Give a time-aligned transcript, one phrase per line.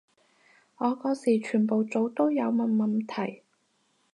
[0.77, 3.43] 我嗰時全部組都有問問題